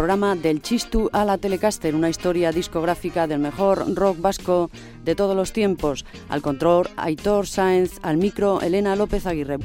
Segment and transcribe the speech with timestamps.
[0.00, 4.70] programa Del Chistu a la Telecaster, una historia discográfica del mejor rock vasco
[5.04, 6.06] de todos los tiempos.
[6.30, 9.58] Al control, Aitor Sáenz, al micro, Elena López Aguirre.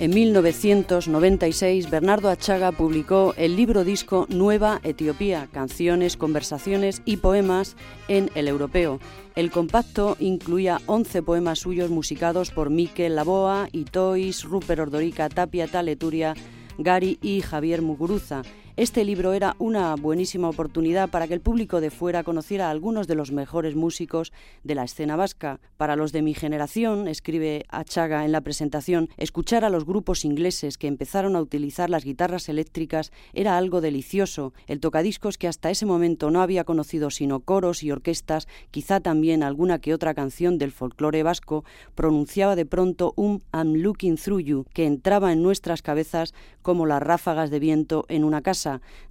[0.00, 7.76] En 1996, Bernardo Achaga publicó el libro disco Nueva Etiopía, canciones, conversaciones y poemas
[8.08, 8.98] en El Europeo.
[9.36, 16.32] El compacto incluía 11 poemas suyos musicados por Mikel Laboa, Itois, Rupert Ordorica, Tapia Taleturia,
[16.78, 18.40] Gary y Javier Muguruza.
[18.76, 23.08] Este libro era una buenísima oportunidad para que el público de fuera conociera a algunos
[23.08, 25.58] de los mejores músicos de la escena vasca.
[25.76, 30.78] Para los de mi generación, escribe Achaga en la presentación, escuchar a los grupos ingleses
[30.78, 34.54] que empezaron a utilizar las guitarras eléctricas era algo delicioso.
[34.68, 39.42] El tocadiscos que hasta ese momento no había conocido sino coros y orquestas, quizá también
[39.42, 41.64] alguna que otra canción del folclore vasco,
[41.96, 47.02] pronunciaba de pronto un I'm looking through you que entraba en nuestras cabezas como las
[47.02, 48.59] ráfagas de viento en una casa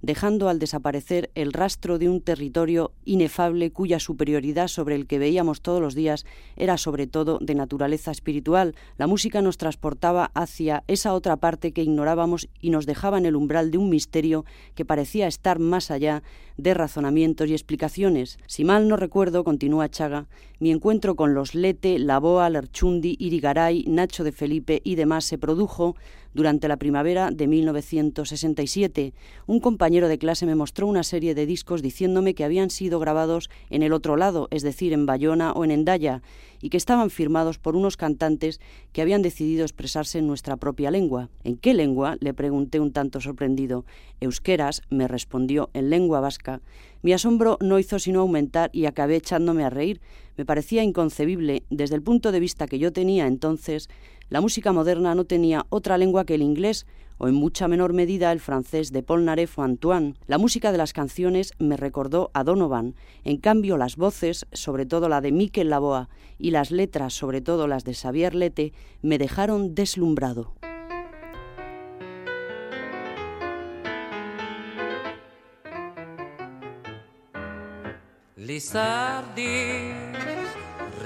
[0.02, 5.60] dejando al desaparecer el rastro de un territorio inefable cuya superioridad sobre el que veíamos
[5.60, 6.24] todos los días
[6.56, 8.74] era sobre todo de naturaleza espiritual.
[8.96, 13.36] La música nos transportaba hacia esa otra parte que ignorábamos y nos dejaba en el
[13.36, 16.22] umbral de un misterio que parecía estar más allá
[16.60, 18.38] de razonamientos y explicaciones.
[18.46, 20.26] Si mal no recuerdo, continúa Chaga,
[20.58, 25.96] mi encuentro con los Lete, Laboa, Lerchundi, Irigaray, Nacho de Felipe y demás se produjo
[26.32, 29.14] durante la primavera de 1967,
[29.46, 33.50] un compañero de clase me mostró una serie de discos diciéndome que habían sido grabados
[33.68, 36.22] en el otro lado, es decir, en Bayona o en Endaya,
[36.60, 38.60] y que estaban firmados por unos cantantes
[38.92, 41.28] que habían decidido expresarse en nuestra propia lengua.
[41.44, 42.16] ¿En qué lengua?
[42.20, 43.84] le pregunté un tanto sorprendido.
[44.20, 46.60] Euskeras, me respondió, en lengua vasca.
[47.02, 50.00] Mi asombro no hizo sino aumentar y acabé echándome a reír.
[50.36, 53.88] Me parecía inconcebible, desde el punto de vista que yo tenía entonces,
[54.30, 56.86] la música moderna no tenía otra lengua que el inglés,
[57.18, 60.14] o en mucha menor medida el francés de Paul Naref o Antoine.
[60.28, 62.94] La música de las canciones me recordó a Donovan.
[63.24, 66.08] En cambio, las voces, sobre todo la de Mikel Laboa,
[66.38, 70.54] y las letras, sobre todo las de Xavier Lete, me dejaron deslumbrado.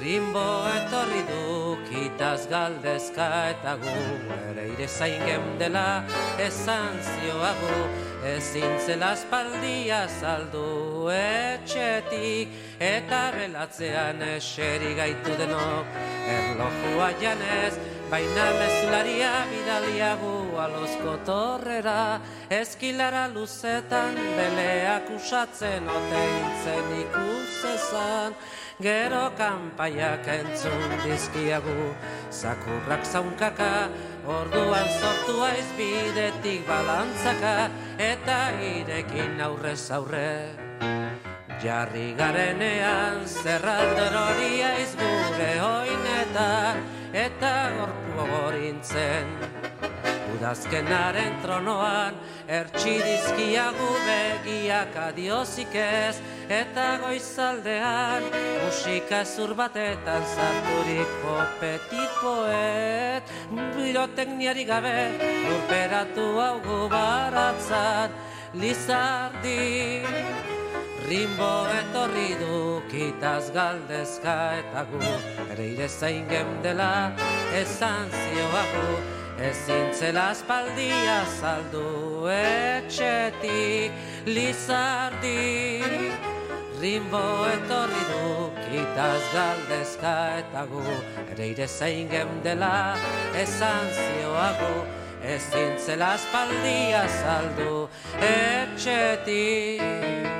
[0.04, 3.92] Rimbo etorri du kitaz galdezka eta gu
[4.50, 6.04] ere ire zain geundela
[6.46, 7.78] esan zioagu
[8.32, 12.52] ezin zela espaldia saldu etxetik
[12.90, 15.96] eta belatzean eseri gaitu denok
[16.34, 17.72] erlojua janez
[18.10, 20.34] baina mezularia bidaliagu
[20.66, 22.20] alozko torrera
[22.60, 28.36] eskilara luzetan beleak usatzen oteintzen ikusezan
[28.82, 31.94] gero kanpaiak entzun dizkiagu
[32.30, 33.88] zakurrak zaunkaka
[34.26, 40.58] orduan sortu aiz bidetik balantzaka eta irekin aurrez aurre.
[41.62, 46.82] Jarri garenean zerralder hori aiz gure oinetan
[47.14, 49.73] eta gorpu gorintzen
[50.44, 52.12] Udazkenaren tronoan
[52.52, 56.20] Ertsi dizkiagu begiak adiozik ez
[56.52, 58.26] Eta goizaldean
[58.60, 63.32] Musika zur batetan Zarturiko petit poet
[63.72, 65.16] Birotekniari gabe
[65.48, 68.12] Lurperatu hau gubaratzat
[68.52, 70.04] Lizardi
[71.08, 72.62] Rimbo etorri du
[72.92, 75.04] kitaz galdezka eta gu
[75.56, 76.94] Ere ire zain gemdela
[77.64, 83.92] esan zioagu ezin zela espaldia saldu etxetik
[84.26, 85.82] lizardi.
[86.80, 90.84] Rimbo etorri du kitaz galdezka eta gu.
[91.32, 92.08] Ere ire zein
[92.44, 92.96] dela
[93.34, 94.76] esan zioagu.
[95.24, 97.88] Ezin zela espaldia saldu
[98.20, 100.33] etxetik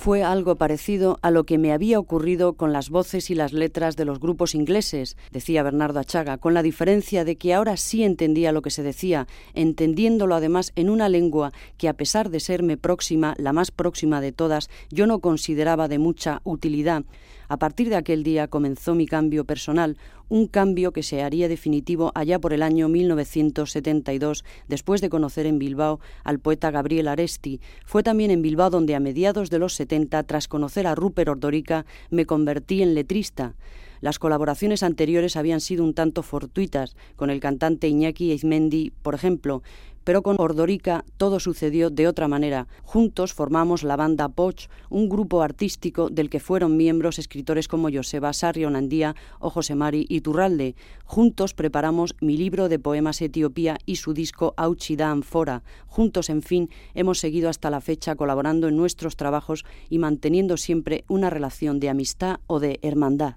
[0.00, 3.96] fue algo parecido a lo que me había ocurrido con las voces y las letras
[3.96, 8.50] de los grupos ingleses, decía Bernardo Achaga, con la diferencia de que ahora sí entendía
[8.50, 13.34] lo que se decía, entendiéndolo además en una lengua que a pesar de serme próxima,
[13.36, 17.04] la más próxima de todas, yo no consideraba de mucha utilidad.
[17.50, 19.96] A partir de aquel día comenzó mi cambio personal,
[20.28, 25.58] un cambio que se haría definitivo allá por el año 1972, después de conocer en
[25.58, 27.60] Bilbao al poeta Gabriel Aresti.
[27.84, 31.86] Fue también en Bilbao donde a mediados de los 70, tras conocer a Rupert Ordorica,
[32.08, 33.56] me convertí en letrista.
[34.00, 39.62] Las colaboraciones anteriores habían sido un tanto fortuitas, con el cantante Iñaki Eizmendi, por ejemplo,
[40.04, 42.66] pero con Ordorica todo sucedió de otra manera.
[42.82, 48.32] Juntos formamos la banda Poch, un grupo artístico del que fueron miembros escritores como Joseba
[48.32, 50.74] Sarrionandía o José Mari Iturralde.
[51.04, 55.62] Juntos preparamos mi libro de poemas Etiopía y su disco Auchida Fora.
[55.86, 61.04] Juntos, en fin, hemos seguido hasta la fecha colaborando en nuestros trabajos y manteniendo siempre
[61.08, 63.34] una relación de amistad o de hermandad.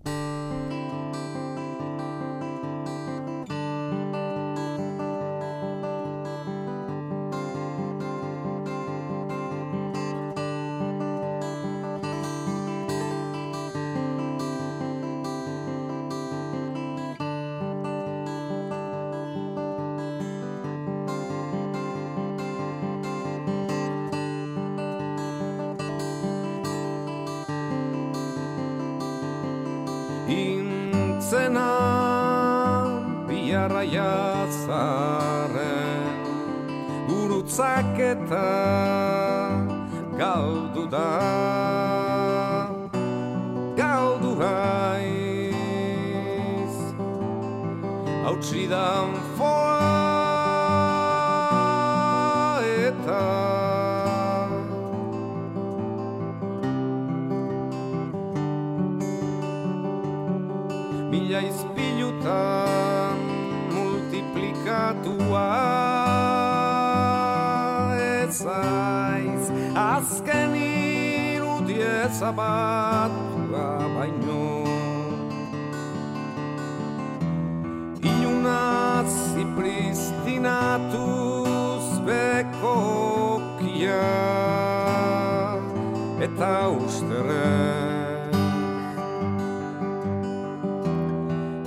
[86.24, 87.44] eta ustere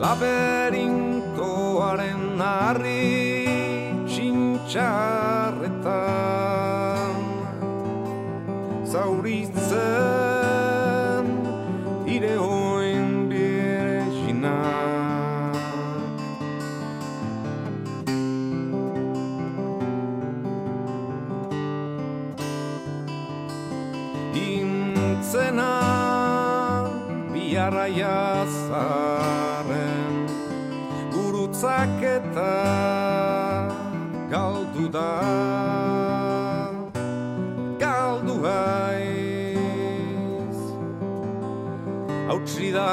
[0.00, 3.44] Laberintoaren harri
[4.08, 5.35] txintxar
[32.36, 33.72] eta
[34.28, 35.12] galdu da
[37.80, 39.78] galdu haiz.
[42.28, 42.84] Hautsi da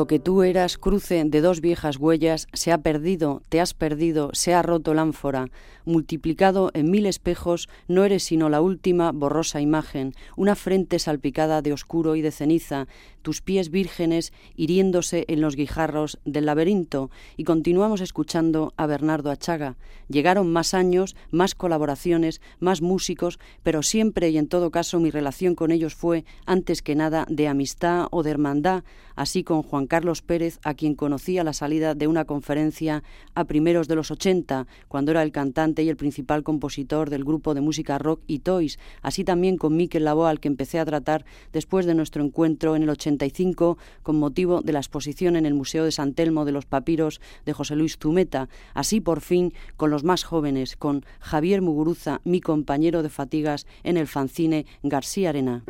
[0.00, 4.30] Lo que tú eras, cruce de dos viejas huellas, se ha perdido, te has perdido,
[4.32, 5.50] se ha roto la ánfora
[5.84, 11.74] multiplicado en mil espejos, no eres sino la última borrosa imagen, una frente salpicada de
[11.74, 12.86] oscuro y de ceniza,
[13.22, 19.76] tus pies vírgenes hiriéndose en los guijarros del laberinto, y continuamos escuchando a Bernardo Achaga.
[20.08, 25.54] Llegaron más años, más colaboraciones, más músicos, pero siempre y en todo caso mi relación
[25.54, 28.84] con ellos fue, antes que nada, de amistad o de hermandad,
[29.14, 33.02] así con Juan Carlos Pérez, a quien conocí a la salida de una conferencia
[33.34, 37.54] a primeros de los ochenta, cuando era el cantante y el principal compositor del grupo
[37.54, 41.24] de música rock y Toys, así también con Miquel Laboa, al que empecé a tratar
[41.52, 45.84] después de nuestro encuentro en el 85 con motivo de la exposición en el Museo
[45.84, 50.04] de San Telmo de los Papiros de José Luis Zumeta, así por fin con los
[50.04, 55.64] más jóvenes, con Javier Muguruza, mi compañero de fatigas en el fanzine García Arena.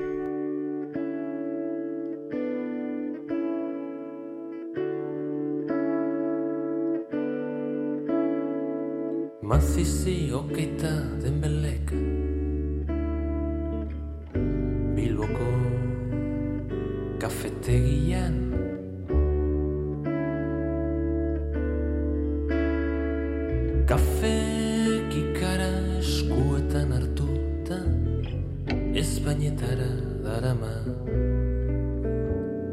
[29.41, 29.91] Ez bainetara
[30.25, 30.73] darama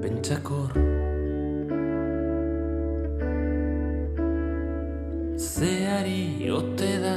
[0.02, 0.72] Pentsakor.
[5.38, 7.16] Zeari ote da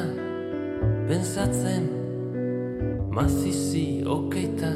[1.09, 1.89] Pensatzen
[3.11, 4.71] Mazizi okeita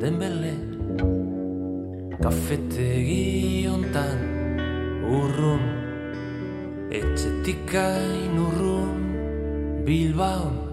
[0.00, 0.54] Denbele
[2.22, 4.18] Kafetegi ontan
[5.04, 5.62] Urrun
[6.90, 8.98] Etxetikain urrun
[9.86, 10.69] Bilbaon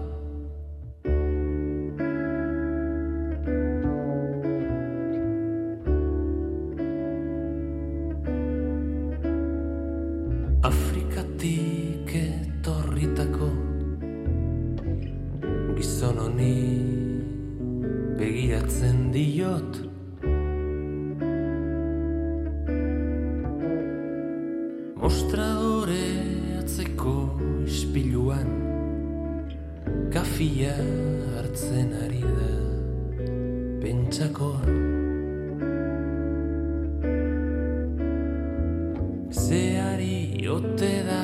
[40.58, 41.22] ote da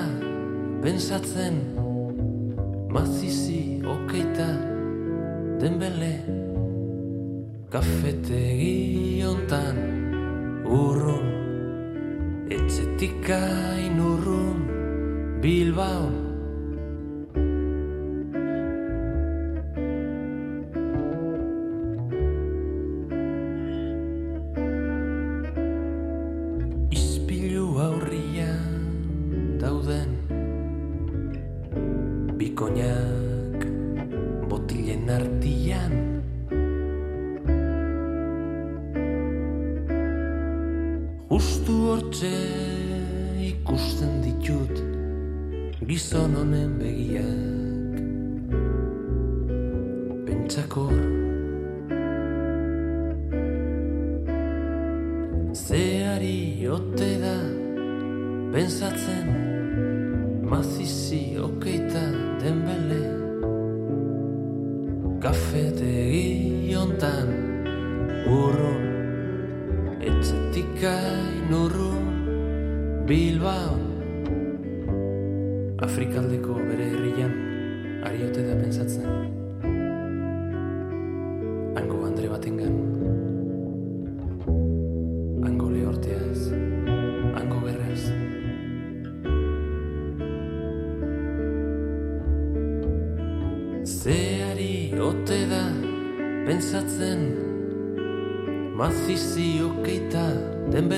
[0.83, 1.57] Pensatzen
[2.95, 4.51] Mazizi okeita
[5.61, 6.15] Denbele
[7.73, 9.81] Kafetegi ontan
[10.81, 11.27] Urrun
[12.57, 14.61] Etxetik hain urrun
[15.43, 16.24] Bilbao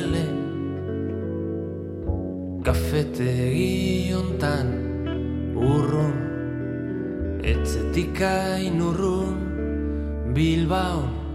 [0.07, 0.25] gele
[2.63, 4.67] Kafetegi ontan
[5.55, 6.17] urrun
[7.43, 9.37] Etzetikain urrun
[10.35, 11.25] Bilbao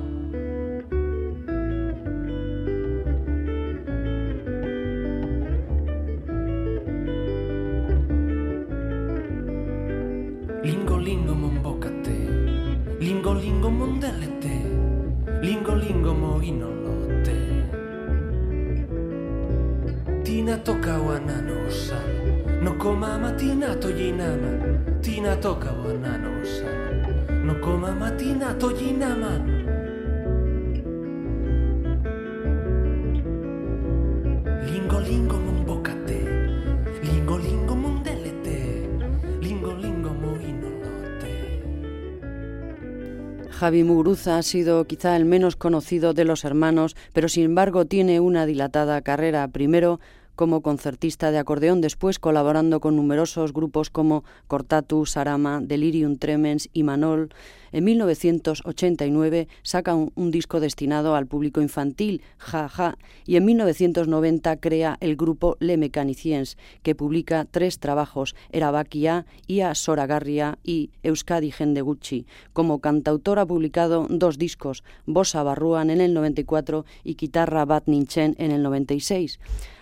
[43.62, 48.20] Javi Muguruza ha sido quizá el menos conocido de los hermanos, pero sin embargo tiene
[48.20, 49.48] una dilatada carrera.
[49.50, 50.00] Primero
[50.36, 56.84] como concertista de acordeón, después colaborando con numerosos grupos como Cortatu, Sarama, Delirium Tremens y
[56.84, 57.30] Manol.
[57.74, 64.98] En 1989 saca un, disco destinado al público infantil, Ja Ja, y en 1990 crea
[65.00, 72.26] el grupo Le Mechaniciens, que publica tres trabajos, Erabakia, Ia Soragarria y Euskadi Gendeguchi.
[72.52, 78.36] Como cantautor ha publicado dos discos, Bossa Barruan en el 94 y Guitarra Bat Ninchen
[78.38, 79.40] en el 96.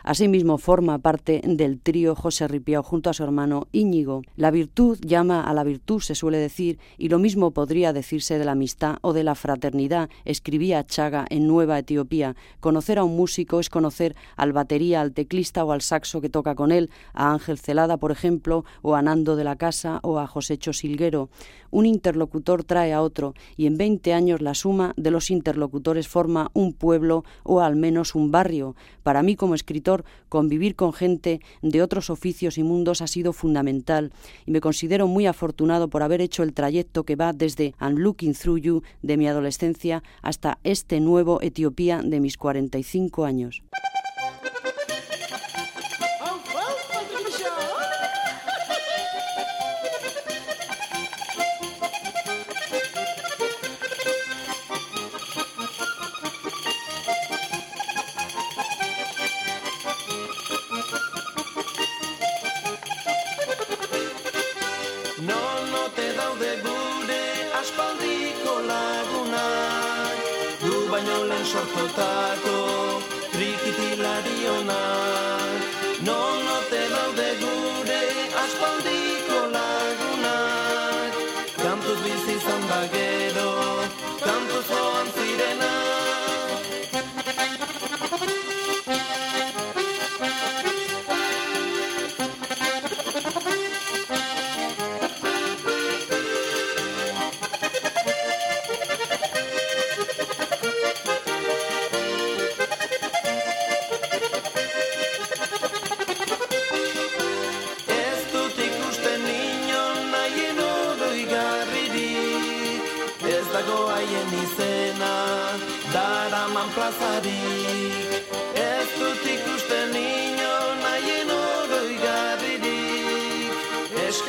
[0.10, 4.24] Asimismo, forma parte del trío José Ripiao junto a su hermano Íñigo.
[4.36, 8.46] La virtud llama a la virtud, se suele decir, y lo mismo podría decirse de
[8.46, 12.36] la amistad o de la fraternidad, escribía Chaga en Nueva Etiopía.
[12.60, 16.56] Conocer a un músico es conocer al batería, al teclista o al saxo que toca
[16.56, 20.26] con él, a Ángel Celada, por ejemplo, o a Nando de la Casa o a
[20.26, 21.30] Josécho Silguero.
[21.70, 26.50] Un interlocutor trae a otro y en 20 años la suma de los interlocutores forma
[26.54, 28.76] un pueblo o al menos un barrio.
[29.04, 29.99] Para mí como escritor,
[30.30, 34.12] convivir con gente de otros oficios y mundos ha sido fundamental
[34.46, 38.34] y me considero muy afortunado por haber hecho el trayecto que va desde I'm Looking
[38.34, 43.64] Through You de mi adolescencia hasta este nuevo Etiopía de mis 45 años.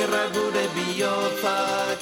[0.01, 1.99] eskerrak gure bihotzak,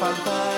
[0.00, 0.49] Bàn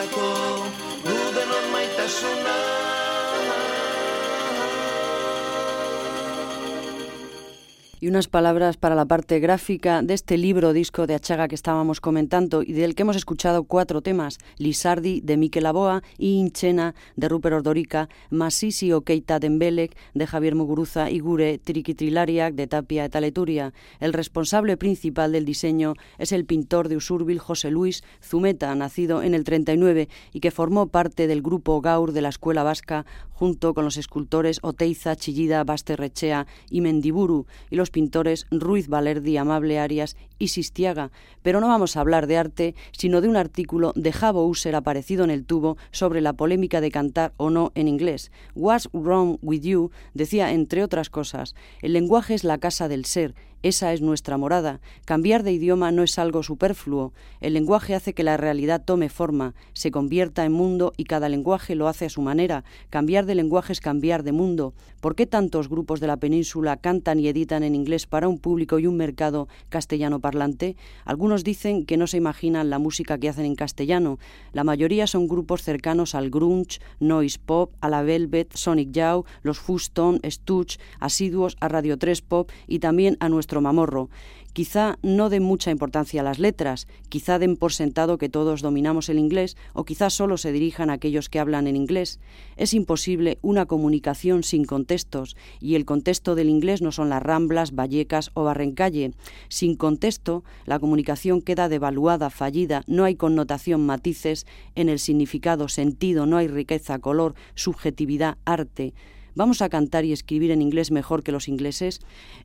[8.02, 12.00] Y unas palabras para la parte gráfica de este libro disco de Achaga que estábamos
[12.00, 17.28] comentando y del que hemos escuchado cuatro temas: Lisardi de Miquel Aboa y Inchena de
[17.28, 23.14] Rupert Ordorica, Masisi o Keita Dembelek de Javier Muguruza y Gure Triquitrilariac de Tapia et
[23.14, 23.72] Aleturia.
[24.00, 29.32] El responsable principal del diseño es el pintor de Usurbil José Luis Zumeta, nacido en
[29.32, 33.84] el 39 y que formó parte del grupo Gaur de la Escuela Vasca junto con
[33.84, 40.48] los escultores Oteiza, Chillida, Basterrechea y Mendiburu y los pintores Ruiz Valerdi, Amable Arias y
[40.48, 41.12] Sistiaga.
[41.42, 45.22] Pero no vamos a hablar de arte, sino de un artículo de Javo User aparecido
[45.22, 48.32] en el tubo sobre la polémica de cantar o no en inglés.
[48.56, 53.34] What's Wrong With You decía, entre otras cosas, el lenguaje es la casa del ser,
[53.62, 54.80] esa es nuestra morada.
[55.04, 57.12] Cambiar de idioma no es algo superfluo.
[57.40, 61.74] El lenguaje hace que la realidad tome forma, se convierta en mundo y cada lenguaje
[61.74, 62.64] lo hace a su manera.
[62.90, 64.74] Cambiar de lenguaje es cambiar de mundo.
[65.00, 68.78] ¿Por qué tantos grupos de la península cantan y editan en inglés para un público
[68.78, 70.76] y un mercado castellano parlante?
[71.04, 74.18] Algunos dicen que no se imaginan la música que hacen en castellano.
[74.52, 79.58] La mayoría son grupos cercanos al grunge, noise pop, a la Velvet, Sonic Youth, los
[79.58, 84.08] Fuston, Stutch, asiduos a Radio 3 Pop y también a nuestro mamorro.
[84.52, 89.08] Quizá no den mucha importancia a las letras, quizá den por sentado que todos dominamos
[89.08, 92.20] el inglés o quizá solo se dirijan a aquellos que hablan en inglés.
[92.58, 97.74] Es imposible una comunicación sin contextos y el contexto del inglés no son las Ramblas,
[97.74, 99.12] Vallecas o Barrencalle.
[99.48, 106.26] Sin contexto, la comunicación queda devaluada, fallida, no hay connotación, matices en el significado, sentido,
[106.26, 108.92] no hay riqueza, color, subjetividad, arte.
[109.34, 112.00] ¿Vamos a cantar y escribir en inglés mejor que los ingleses?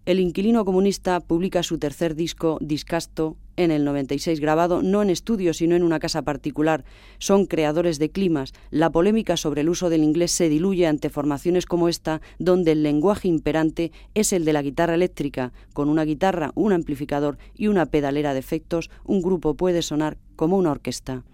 [0.06, 5.54] El inquilino comunista publica su tercer disco, Discasto, en el 96, grabado no en estudio,
[5.54, 6.86] sino en una casa particular.
[7.20, 8.54] Son creadores de climas.
[8.72, 12.84] La polémica sobre el uso del inglés se diluye ante formaciones como esta, donde el
[12.84, 15.52] lenguaje imperante es el de la guitarra eléctrica.
[15.74, 20.58] Con una guitarra, un amplificador y una pedalera de efectos, un grupo puede sonar como
[20.58, 21.26] una orquesta.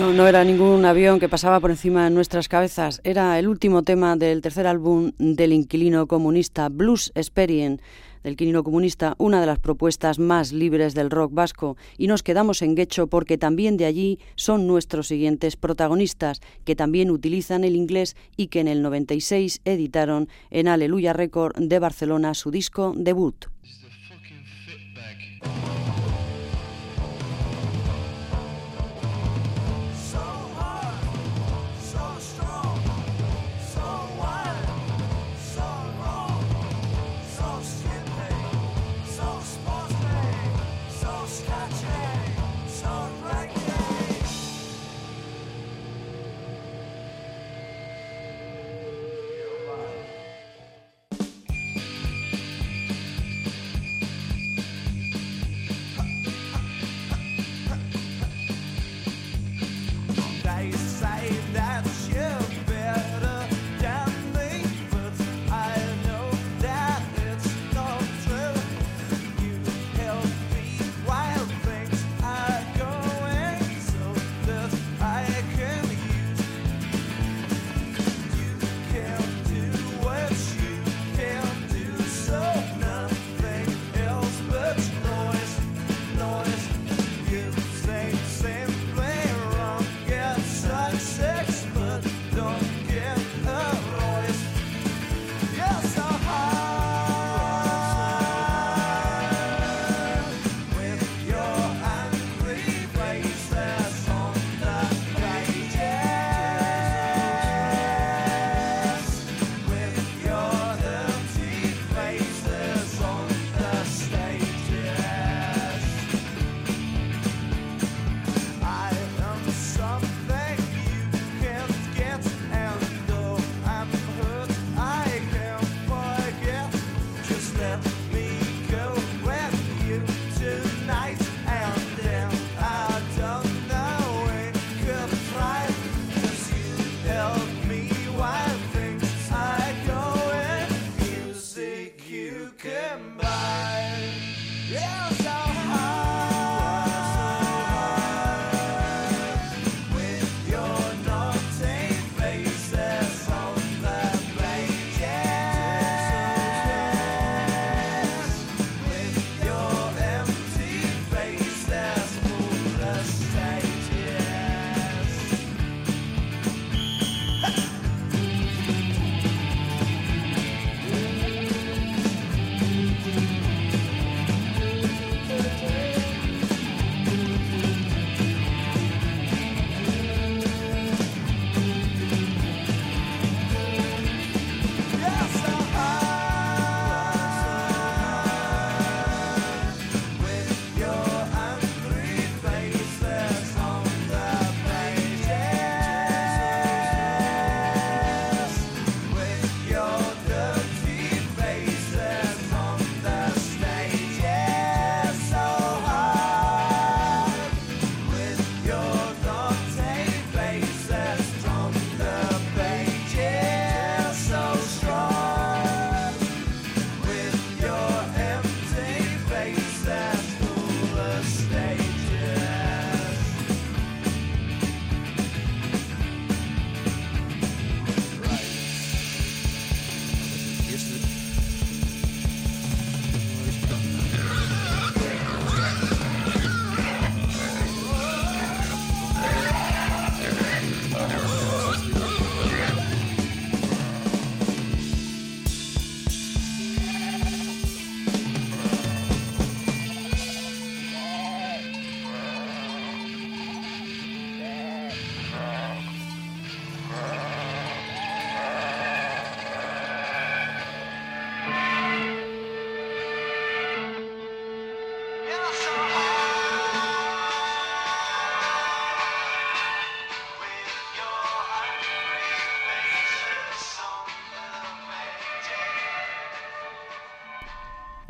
[0.00, 3.02] No, no era ningún avión que pasaba por encima de nuestras cabezas.
[3.04, 7.84] Era el último tema del tercer álbum del inquilino comunista, Blues Experience
[8.22, 12.62] del Quinino Comunista, una de las propuestas más libres del rock vasco, y nos quedamos
[12.62, 18.16] en Guecho porque también de allí son nuestros siguientes protagonistas, que también utilizan el inglés
[18.38, 23.44] y que en el 96 editaron en Aleluya Record de Barcelona su disco debut.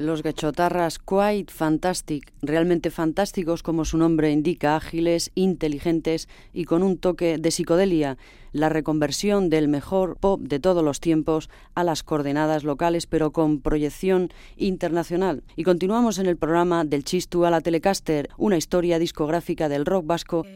[0.00, 6.96] Los gechotarras quite fantastic, realmente fantásticos como su nombre indica, ágiles, inteligentes y con un
[6.96, 8.16] toque de psicodelia,
[8.52, 13.60] la reconversión del mejor pop de todos los tiempos a las coordenadas locales pero con
[13.60, 15.42] proyección internacional.
[15.54, 20.06] Y continuamos en el programa del Chistu a la Telecaster, una historia discográfica del rock
[20.06, 20.46] vasco.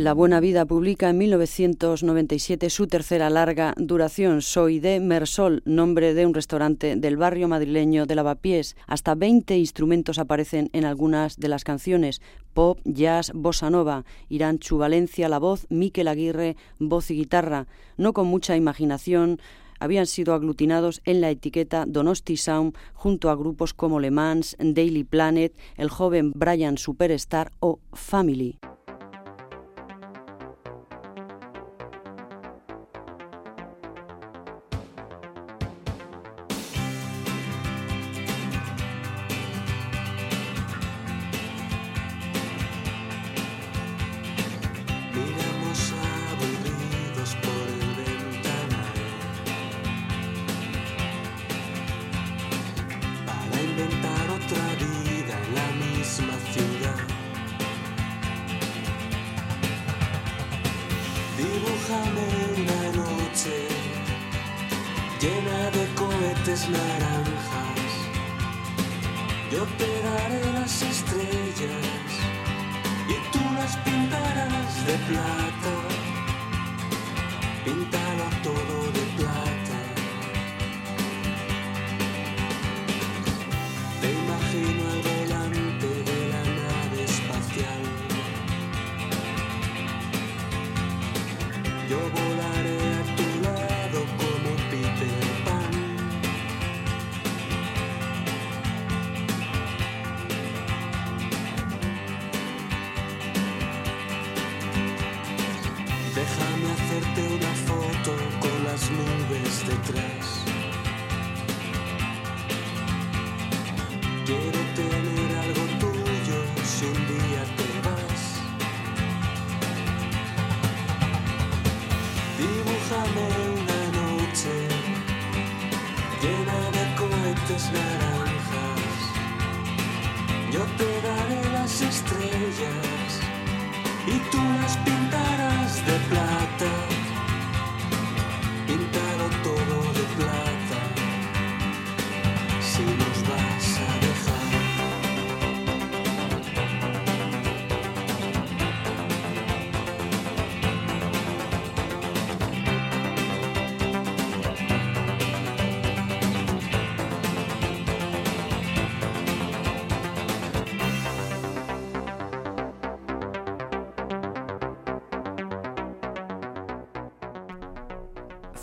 [0.00, 6.24] La Buena Vida publica en 1997 su tercera larga duración, Soy de Mersol, nombre de
[6.24, 8.76] un restaurante del barrio madrileño de Lavapiés.
[8.86, 12.22] Hasta 20 instrumentos aparecen en algunas de las canciones,
[12.54, 17.66] pop, jazz, bossa nova, Irán Valencia, la voz, Miquel Aguirre, voz y guitarra.
[17.98, 19.38] No con mucha imaginación,
[19.80, 25.04] habían sido aglutinados en la etiqueta Donosti Sound junto a grupos como Le Mans, Daily
[25.04, 28.58] Planet, el joven Brian Superstar o Family.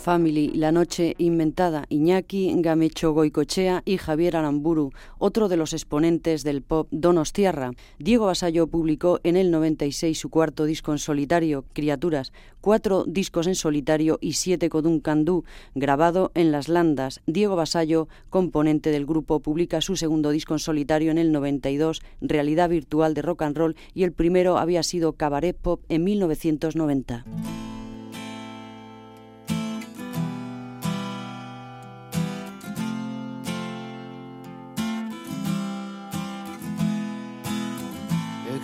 [0.08, 6.62] Family, La Noche Inventada, Iñaki, Gamecho Goicochea y Javier Aramburu, otro de los exponentes del
[6.62, 7.72] pop Donostiarra.
[7.98, 13.54] Diego Basallo publicó en el 96 su cuarto disco en solitario, Criaturas, cuatro discos en
[13.54, 15.44] solitario y siete con un candú,
[15.74, 17.20] grabado en Las Landas.
[17.26, 22.70] Diego Basallo, componente del grupo, publica su segundo disco en solitario en el 92, Realidad
[22.70, 27.26] Virtual de Rock and Roll, y el primero había sido Cabaret Pop en 1990.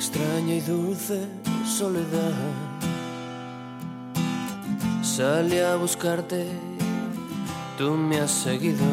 [0.07, 1.27] Extraña y dulce
[1.65, 2.35] soledad.
[5.03, 6.47] Salí a buscarte,
[7.79, 8.85] tú me has seguido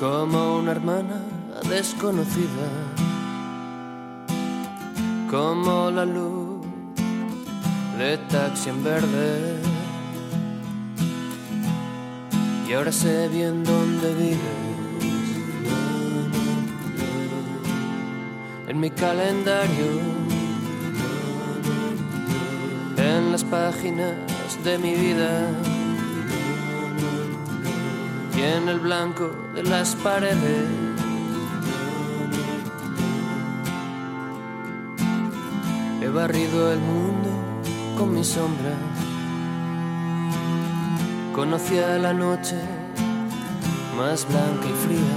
[0.00, 1.22] como una hermana
[1.68, 2.68] desconocida,
[5.30, 6.66] como la luz
[7.96, 9.60] de taxi en verde.
[12.68, 14.73] Y ahora sé bien dónde vives
[18.74, 19.86] en mi calendario,
[22.96, 24.14] en las páginas
[24.64, 25.48] de mi vida
[28.36, 30.68] y en el blanco de las paredes.
[36.02, 37.30] He barrido el mundo
[37.96, 38.74] con mi sombra,
[41.32, 42.56] conocía la noche
[43.96, 45.16] más blanca y fría,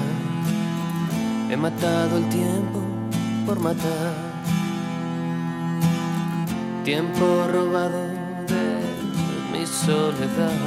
[1.50, 2.87] he matado el tiempo
[3.48, 4.14] por matar.
[6.84, 8.04] Tiempo robado
[8.52, 8.66] de
[9.54, 10.60] mi soledad.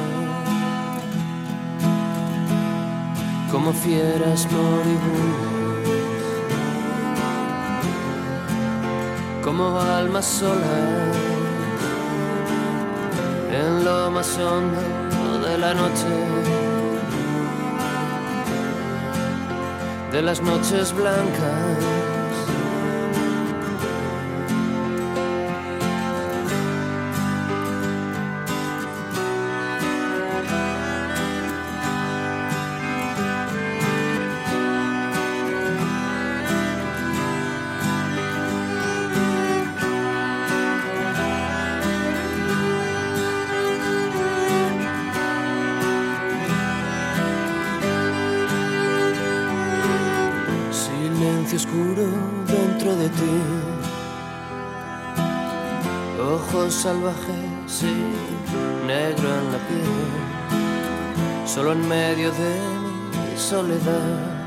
[3.53, 5.51] Como fieras moribundas.
[9.45, 11.17] Como almas solas.
[13.53, 16.13] En lo más hondo de la noche.
[20.13, 22.00] De las noches blancas
[57.03, 62.55] ojos salvajes y negro en la piel, solo en medio de
[63.33, 64.47] mi soledad,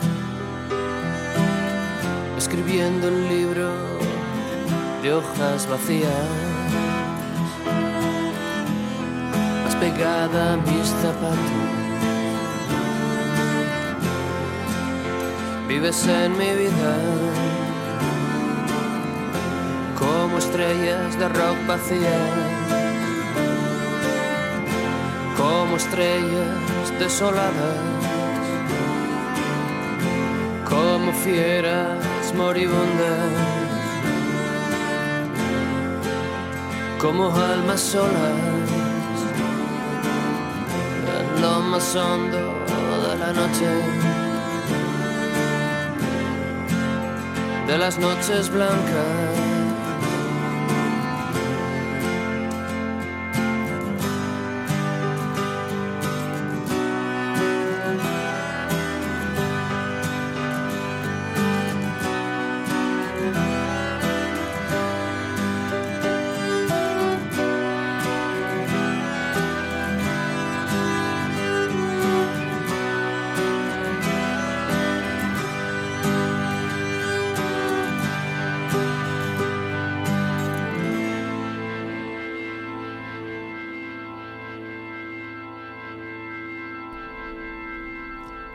[2.38, 3.70] escribiendo el libro
[5.02, 6.12] de hojas vacías,
[9.64, 11.38] más pegada a mis zapatos.
[15.68, 17.53] Vives en mi vida
[20.54, 22.30] estrellas de rock vacías,
[25.36, 27.78] como estrellas desoladas,
[30.70, 31.98] como fieras
[32.36, 33.32] moribundas,
[37.02, 38.38] como almas solas,
[41.18, 42.54] en lo más hondo
[43.08, 43.70] de la noche.
[47.66, 49.33] De las noches blancas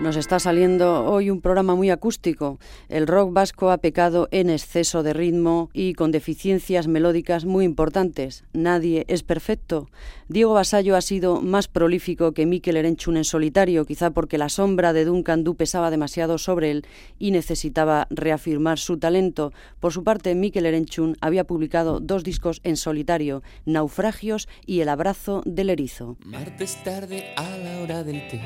[0.08, 2.58] Nos está saliendo hoy un programa muy acústico.
[2.88, 8.42] El rock vasco ha pecado en exceso de ritmo y con deficiencias melódicas muy importantes.
[8.54, 9.90] Nadie es perfecto.
[10.28, 14.94] Diego Basallo ha sido más prolífico que Mikel Erenchun en solitario, quizá porque la sombra
[14.94, 16.86] de Duncan Du pesaba demasiado sobre él
[17.18, 19.52] y necesitaba reafirmar su talento.
[19.78, 25.42] Por su parte, Mikel Erenchun había publicado dos discos en solitario, Naufragios y El abrazo
[25.44, 26.16] del erizo.
[26.24, 28.40] Martes tarde a la hora del té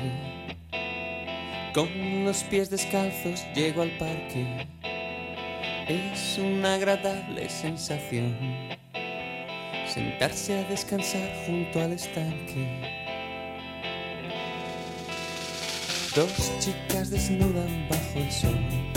[1.73, 4.67] con los pies descalzos llego al parque.
[5.87, 8.35] Es una agradable sensación
[9.87, 12.67] sentarse a descansar junto al estanque.
[16.15, 18.93] Dos chicas desnudan bajo el sol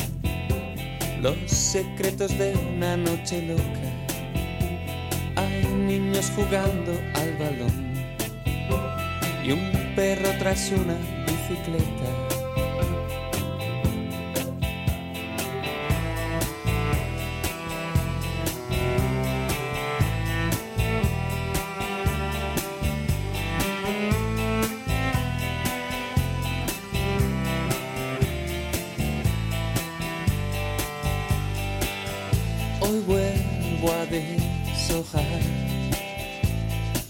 [1.23, 3.91] los secretos de una noche loca.
[5.37, 7.95] Hay niños jugando al balón
[9.45, 10.95] y un perro tras una
[11.27, 12.26] bicicleta.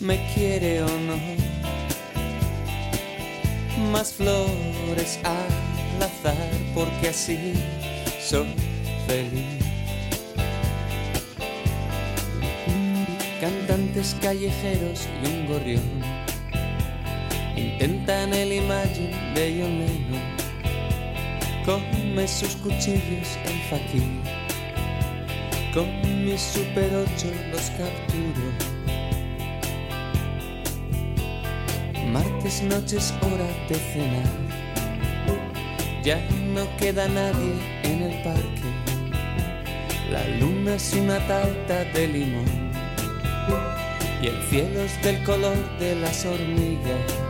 [0.01, 1.17] Me quiere o no.
[3.91, 7.55] Más flores al azar, porque así
[8.21, 8.55] soy
[9.07, 9.65] feliz.
[13.41, 16.03] Cantantes callejeros y un gorrión
[17.57, 20.37] intentan el imagen de John Lennon.
[21.65, 24.36] Come sus cuchillos en fakir,
[25.77, 28.49] con mi super ocho los capturo
[32.11, 34.25] Martes, noches, hora de cenar.
[36.03, 36.19] Ya
[36.55, 37.53] no queda nadie
[37.83, 38.71] en el parque.
[40.11, 42.47] La luna es una tarta de limón.
[44.23, 47.26] Y el cielo es del color de las hormigas.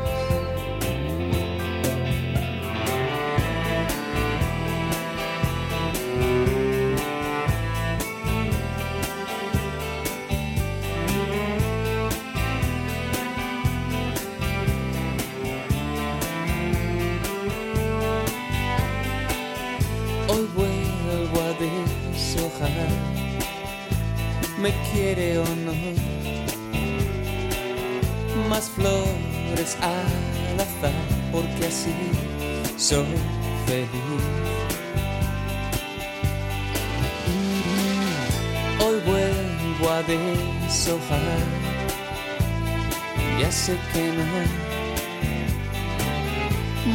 [43.40, 44.24] Ya sé que no.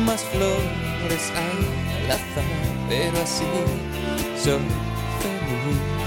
[0.05, 2.45] Más flores al azar,
[2.87, 3.43] pero así
[4.41, 4.61] soy
[5.21, 6.00] feliz.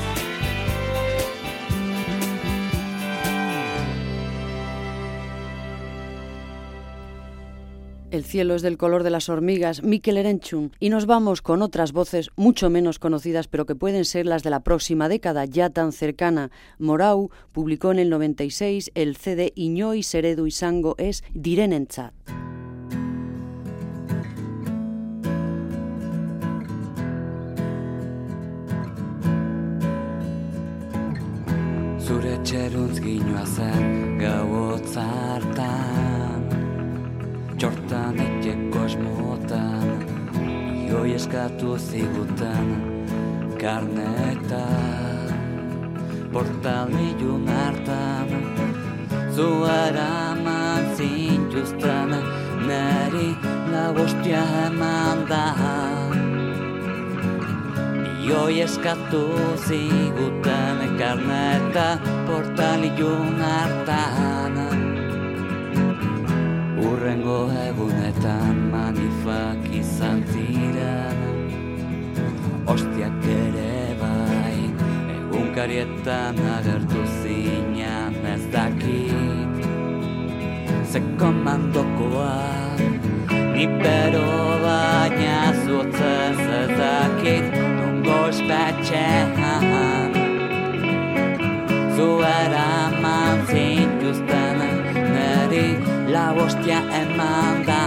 [8.15, 11.91] El cielo es del color de las hormigas, Mikel Erenchun, y nos vamos con otras
[11.91, 15.91] voces mucho menos conocidas, pero que pueden ser las de la próxima década, ya tan
[15.91, 16.53] cercana.
[16.79, 22.15] Morau publicó en el 96 el CD Iñoi Seredu y Sango es Direnentzat.
[31.99, 33.01] Zure txeruntz
[41.15, 42.67] eskatu ziguten
[43.61, 45.31] karnetan
[46.33, 48.29] Portalilun hartan.
[49.35, 52.11] Zuara man zintuzten
[52.67, 53.31] Neri
[53.71, 55.47] labostia eman da.
[58.27, 59.25] Ioi eskatu
[59.67, 61.89] ziguten karneta
[62.27, 64.94] Portalilun hartan
[66.85, 71.23] Urrengo egunetan manifak izan ziren
[72.69, 74.59] Ostiak ere bai
[75.15, 79.65] Egunkarietan agertu zinean ez dakit.
[80.93, 82.37] Ze komandokoa
[83.57, 84.29] Ni pero
[84.67, 90.13] baina zutzez ez dakit Nungo espetxean.
[91.97, 92.71] Zuera
[93.01, 94.65] man zintuzten
[95.15, 97.81] neri la hostia eman da.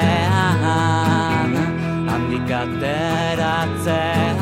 [2.08, 4.40] Handik ateratzean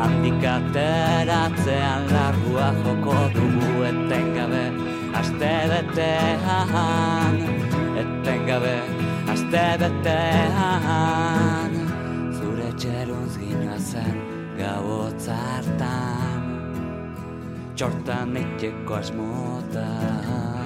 [0.00, 4.64] Handik ateratzean Larrua joko dugu etengabe
[5.20, 7.34] Aste betean
[8.00, 8.74] Etengabe.
[8.74, 8.93] Etengabe
[9.54, 10.90] bebetean
[12.38, 14.16] Zure txeruntz ginoazen
[14.58, 16.42] gabotzartan
[17.78, 20.63] Txortan itxeko asmotan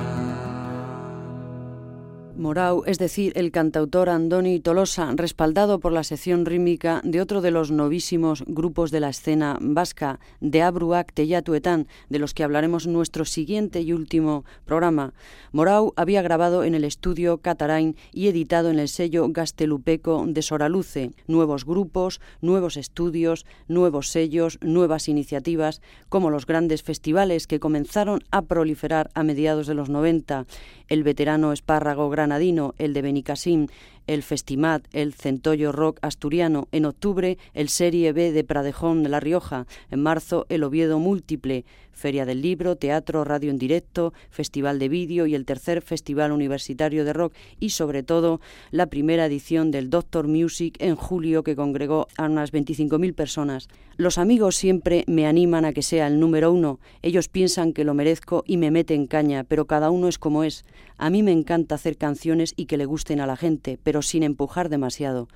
[2.39, 7.51] Morau, es decir, el cantautor Andoni Tolosa, respaldado por la sección rítmica de otro de
[7.51, 12.93] los novísimos grupos de la escena vasca, de Abruak Teyatuetan, de los que hablaremos en
[12.93, 15.15] nuestro siguiente y último programa.
[15.51, 21.11] Morau había grabado en el estudio Catarain y editado en el sello Gastelupeco de Soraluce
[21.27, 28.43] nuevos grupos, nuevos estudios, nuevos sellos, nuevas iniciativas, como los grandes festivales que comenzaron a
[28.43, 30.47] proliferar a mediados de los 90,
[30.89, 32.33] el veterano espárrago Gran
[32.79, 33.69] el de Benicassim,
[34.09, 39.21] el Festimat, el Centollo Rock Asturiano, en octubre el Serie B de Pradejón de La
[39.21, 41.65] Rioja, en marzo el Oviedo Múltiple,
[41.99, 47.05] Feria del Libro, Teatro, Radio en Directo, Festival de Vídeo y el tercer Festival Universitario
[47.05, 48.41] de Rock y sobre todo
[48.71, 53.69] la primera edición del Doctor Music en julio que congregó a unas 25.000 personas.
[53.97, 56.79] Los amigos siempre me animan a que sea el número uno.
[57.03, 60.65] Ellos piensan que lo merezco y me meten caña, pero cada uno es como es.
[60.99, 64.23] A mí me encanta hacer canciones y que le gusten a la gente, pero sin
[64.23, 65.29] empujar demasiado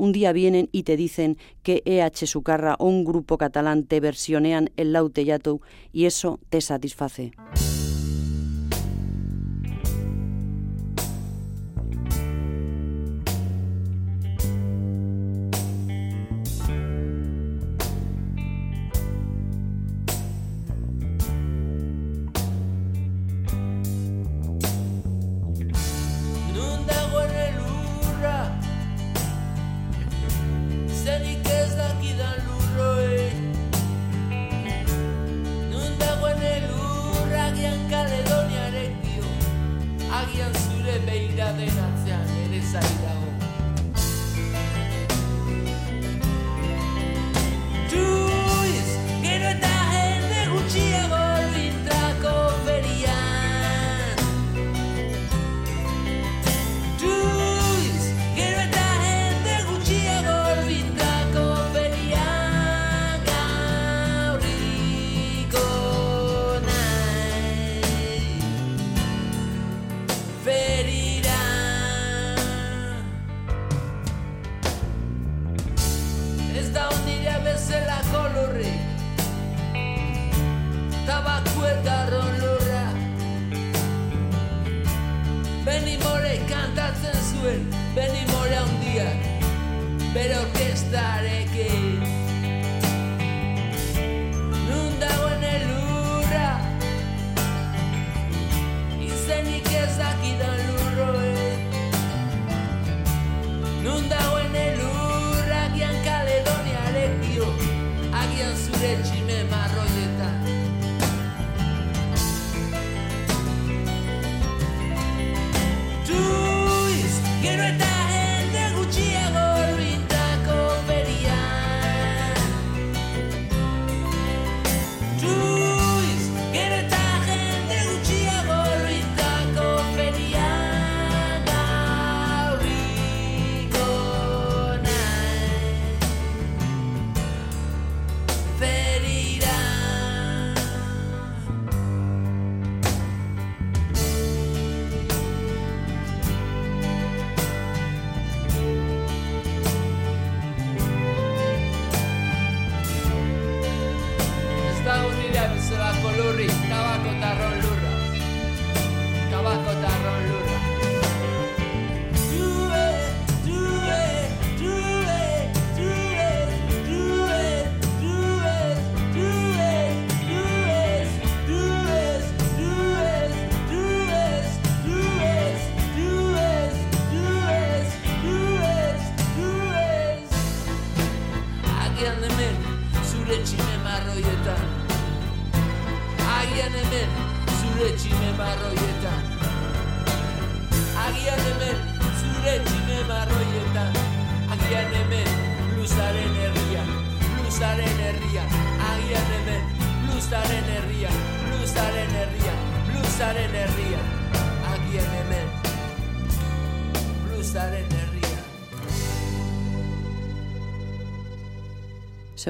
[0.00, 4.70] un día vienen y te dicen que EH Sucarra o un grupo catalán te versionean
[4.76, 5.60] el Lautellato
[5.92, 7.32] y eso te satisface.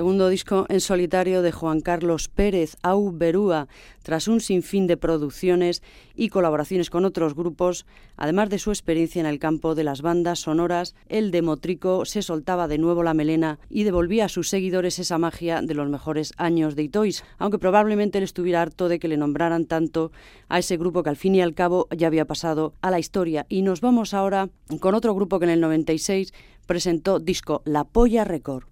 [0.01, 3.69] Segundo disco en solitario de Juan Carlos Pérez, Au Berúa,
[4.03, 5.83] tras un sinfín de producciones
[6.15, 7.85] y colaboraciones con otros grupos,
[8.17, 12.67] además de su experiencia en el campo de las bandas sonoras, el demotrico se soltaba
[12.67, 16.77] de nuevo la melena y devolvía a sus seguidores esa magia de los mejores años
[16.77, 20.13] de Itois, aunque probablemente él estuviera harto de que le nombraran tanto
[20.49, 23.45] a ese grupo que al fin y al cabo ya había pasado a la historia.
[23.51, 24.49] Y nos vamos ahora
[24.81, 26.33] con otro grupo que en el 96
[26.67, 28.65] presentó disco La Polla Record.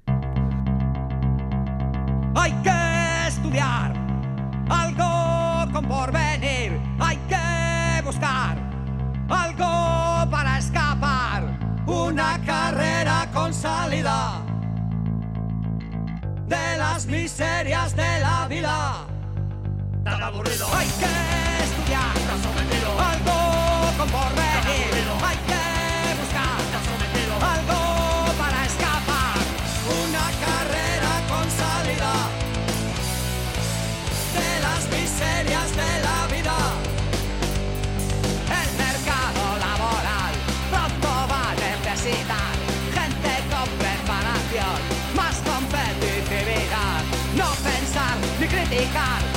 [16.49, 19.07] De las miserias de la vida.
[20.05, 20.67] Tan aburrido.
[20.75, 22.17] Hay que estudiar
[22.99, 24.48] algo con
[48.89, 49.28] ni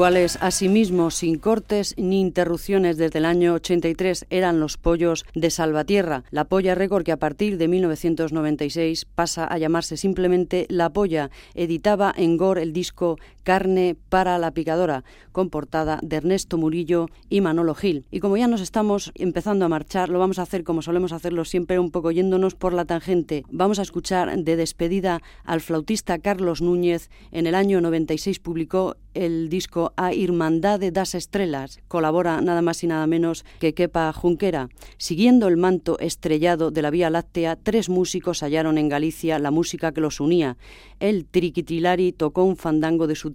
[0.00, 6.24] Iguales a sin cortes ni interrupciones desde el año 83, eran los pollos de Salvatierra.
[6.30, 12.14] La Polla Record, que a partir de 1996 pasa a llamarse simplemente La Polla, editaba
[12.16, 17.74] en Gore el disco Carne para la Picadora, con portada de Ernesto Murillo y Manolo
[17.74, 18.04] Gil.
[18.10, 21.44] Y como ya nos estamos empezando a marchar, lo vamos a hacer como solemos hacerlo
[21.44, 23.44] siempre, un poco yéndonos por la tangente.
[23.50, 27.10] Vamos a escuchar de despedida al flautista Carlos Núñez.
[27.32, 31.80] En el año 96 publicó el disco A Irmandade das Estrelas.
[31.88, 34.68] Colabora nada más y nada menos que Kepa Junquera.
[34.98, 39.92] Siguiendo el manto estrellado de la Vía Láctea, tres músicos hallaron en Galicia la música
[39.92, 40.56] que los unía.
[41.00, 43.30] El triquitilari tocó un fandango de su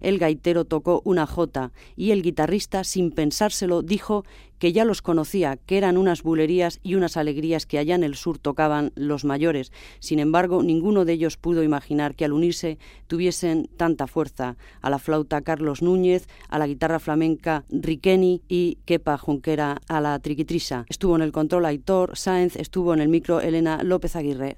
[0.00, 4.24] el gaitero tocó una jota y el guitarrista, sin pensárselo, dijo
[4.58, 8.14] que ya los conocía, que eran unas bulerías y unas alegrías que allá en el
[8.14, 9.72] sur tocaban los mayores.
[9.98, 14.56] Sin embargo, ninguno de ellos pudo imaginar que al unirse tuviesen tanta fuerza.
[14.80, 20.18] A la flauta Carlos Núñez, a la guitarra flamenca Riqueni y Kepa Junquera a la
[20.18, 20.86] triquitrisa.
[20.88, 24.56] Estuvo en el control Aitor Sáenz, estuvo en el micro Elena López Aguirre.